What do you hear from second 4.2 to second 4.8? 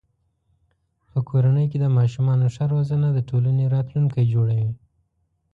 جوړوي.